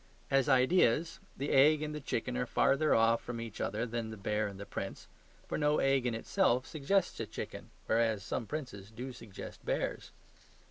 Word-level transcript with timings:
As 0.31 0.49
IDEAS, 0.49 1.19
the 1.37 1.51
egg 1.51 1.83
and 1.83 1.93
the 1.93 1.99
chicken 2.01 2.35
are 2.35 2.47
further 2.47 2.95
off 2.95 3.21
from 3.21 3.39
each 3.39 3.61
other 3.61 3.85
than 3.85 4.09
the 4.09 4.17
bear 4.17 4.47
and 4.47 4.59
the 4.59 4.65
prince; 4.65 5.07
for 5.47 5.59
no 5.59 5.77
egg 5.77 6.07
in 6.07 6.15
itself 6.15 6.65
suggests 6.65 7.19
a 7.19 7.27
chicken, 7.27 7.69
whereas 7.85 8.23
some 8.23 8.47
princes 8.47 8.89
do 8.89 9.13
suggest 9.13 9.63
bears. 9.63 10.11